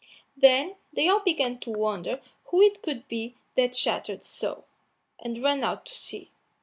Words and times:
Then 0.35 0.77
they 0.91 1.07
all 1.07 1.19
began 1.19 1.59
to 1.59 1.69
wonder 1.69 2.21
who 2.45 2.59
it 2.63 2.81
could 2.81 3.07
be 3.07 3.35
that 3.53 3.73
chattered 3.73 4.23
so, 4.23 4.63
and 5.19 5.43
ran 5.43 5.63
out 5.63 5.85
to 5.85 5.93
see. 5.93 6.31